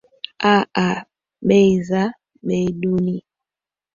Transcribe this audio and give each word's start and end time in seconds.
aa 0.53 0.97
bei 1.47 1.69
zaa 1.87 2.15
bei 2.45 2.65
duni 2.81 3.15